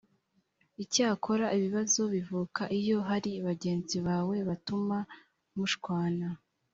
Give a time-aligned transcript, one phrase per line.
[0.83, 4.97] icyakora ibibazo bivuka iyo hari bagenzi bawe batuma
[5.55, 6.27] mushwana